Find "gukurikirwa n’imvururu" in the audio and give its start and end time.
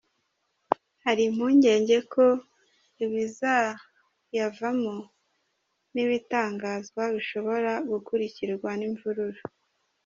7.89-9.41